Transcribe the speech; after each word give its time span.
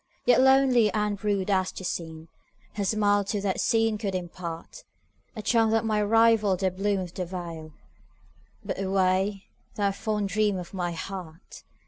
Yet 0.25 0.41
lonely 0.41 0.91
and 0.93 1.23
rude 1.23 1.51
as 1.51 1.71
the 1.71 1.83
scene, 1.83 2.27
Her 2.73 2.83
smile 2.85 3.23
to 3.25 3.41
that 3.41 3.61
scene 3.61 3.99
could 3.99 4.15
impartA 4.15 4.81
charm 5.43 5.69
that 5.69 5.85
might 5.85 6.01
rival 6.05 6.57
the 6.57 6.71
bloom 6.71 7.01
of 7.01 7.13
the 7.13 7.23
vale,—But 7.27 8.81
away, 8.81 9.45
thou 9.75 9.91
fond 9.91 10.29
dream 10.29 10.57
of 10.57 10.73
my 10.73 10.93
heart! 10.93 11.63